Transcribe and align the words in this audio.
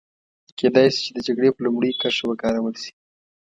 کېدای 0.57 0.87
شي 0.95 0.99
چې 1.07 1.11
د 1.15 1.17
جګړې 1.27 1.49
په 1.55 1.61
لومړۍ 1.65 1.91
کرښه 2.01 2.25
وکارول 2.27 2.75
شي. 2.83 2.91